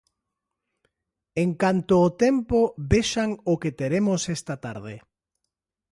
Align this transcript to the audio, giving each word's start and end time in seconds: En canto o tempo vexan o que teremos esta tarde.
En 1.43 1.49
canto 1.61 1.95
o 2.07 2.09
tempo 2.23 2.59
vexan 2.91 3.29
o 3.51 3.53
que 3.61 3.71
teremos 3.79 4.21
esta 4.35 4.55
tarde. 4.65 4.95